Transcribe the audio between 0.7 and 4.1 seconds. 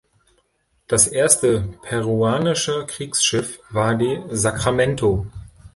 Das erste peruanische Kriegsschiff war